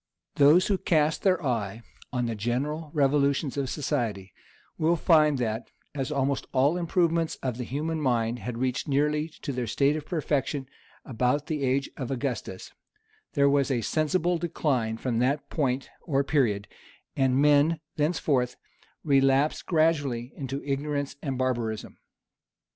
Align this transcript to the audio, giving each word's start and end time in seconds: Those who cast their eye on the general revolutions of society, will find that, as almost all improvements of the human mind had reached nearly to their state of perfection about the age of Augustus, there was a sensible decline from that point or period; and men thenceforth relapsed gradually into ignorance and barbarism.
Those 0.37 0.65
who 0.65 0.79
cast 0.79 1.21
their 1.21 1.45
eye 1.45 1.83
on 2.11 2.25
the 2.25 2.33
general 2.33 2.89
revolutions 2.91 3.55
of 3.55 3.69
society, 3.69 4.33
will 4.79 4.95
find 4.95 5.37
that, 5.37 5.69
as 5.93 6.11
almost 6.11 6.47
all 6.53 6.75
improvements 6.75 7.35
of 7.43 7.59
the 7.59 7.63
human 7.63 8.01
mind 8.01 8.39
had 8.39 8.57
reached 8.57 8.87
nearly 8.87 9.27
to 9.43 9.51
their 9.53 9.67
state 9.67 9.95
of 9.95 10.07
perfection 10.07 10.65
about 11.05 11.45
the 11.45 11.61
age 11.63 11.87
of 11.97 12.09
Augustus, 12.09 12.71
there 13.33 13.47
was 13.47 13.69
a 13.69 13.81
sensible 13.81 14.39
decline 14.39 14.97
from 14.97 15.19
that 15.19 15.51
point 15.51 15.87
or 16.01 16.23
period; 16.23 16.67
and 17.15 17.37
men 17.39 17.79
thenceforth 17.97 18.55
relapsed 19.03 19.67
gradually 19.67 20.33
into 20.35 20.63
ignorance 20.63 21.15
and 21.21 21.37
barbarism. 21.37 21.99